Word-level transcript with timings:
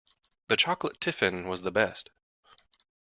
That 0.47 0.57
chocolate 0.57 0.99
tiffin 0.99 1.47
was 1.47 1.61
the 1.61 1.69
best! 1.69 2.09